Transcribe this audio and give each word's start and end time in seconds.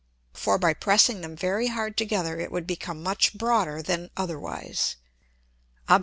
For 0.33 0.57
by 0.57 0.73
pressing 0.73 1.21
them 1.21 1.35
very 1.35 1.67
hard 1.67 1.95
together 1.95 2.39
it 2.39 2.51
would 2.51 2.65
become 2.65 3.03
much 3.03 3.35
broader 3.35 3.83
than 3.83 4.09
otherwise. 4.17 4.95
_Obs. 5.87 5.99